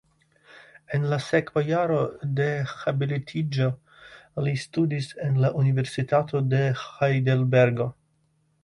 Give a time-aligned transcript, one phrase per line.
[0.97, 1.99] En la sekva jaro
[2.39, 3.69] de habilitiĝo
[4.47, 7.93] li studis en la Universitato de Hajdelbergo.